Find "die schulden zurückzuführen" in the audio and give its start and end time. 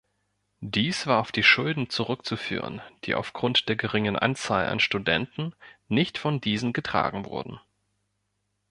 1.31-2.81